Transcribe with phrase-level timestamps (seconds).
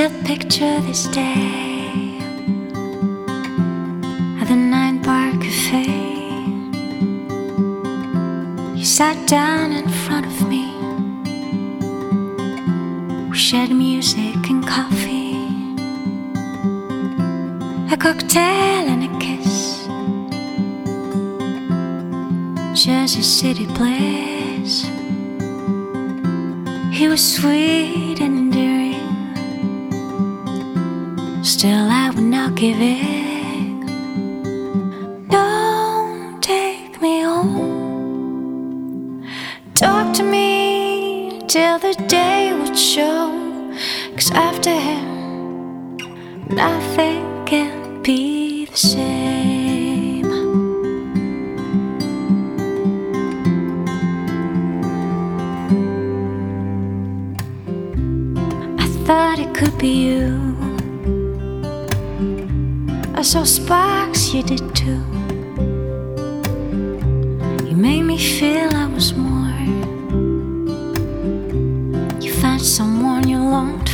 [0.00, 2.16] still picture this day
[4.40, 5.84] at the Nine Bar Cafe.
[8.78, 10.64] You sat down in front of me.
[13.28, 15.36] We shared music and coffee,
[17.92, 19.84] a cocktail and a kiss.
[22.82, 24.84] Jersey City bliss.
[26.90, 28.79] He was sweet and endearing.
[31.50, 33.80] Still, I would not give in.
[35.28, 39.26] Don't take me home.
[39.74, 43.32] Talk to me till the day would show.
[44.14, 45.96] Cause after him,
[46.46, 50.30] nothing can be the same.
[58.78, 60.59] I thought it could be you.
[63.20, 65.04] I saw sparks, you did too.
[67.68, 69.58] You made me feel I was more.
[72.18, 73.89] You found someone you longed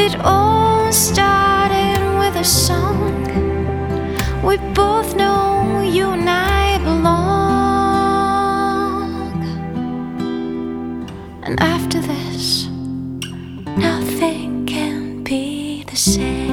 [0.00, 3.24] It all started with a song.
[4.44, 7.18] We both know you and I belong.
[11.42, 12.68] And after this,
[13.76, 16.47] nothing can be the same.